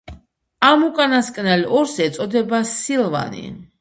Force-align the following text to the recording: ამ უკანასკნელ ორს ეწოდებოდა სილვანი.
ამ 0.69 0.85
უკანასკნელ 0.87 1.65
ორს 1.81 1.93
ეწოდებოდა 2.07 2.63
სილვანი. 2.73 3.45